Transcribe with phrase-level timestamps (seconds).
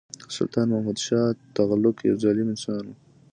[0.35, 1.27] سلطان محمدشاه
[1.57, 2.95] تغلق یو ظالم انسان وو.